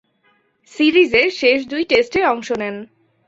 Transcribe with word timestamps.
সিরিজের 0.71 1.29
শেষ 1.31 1.59
দুই 1.67 1.83
টেস্টে 1.85 2.19
অংশ 2.25 2.47
নেন। 2.59 2.75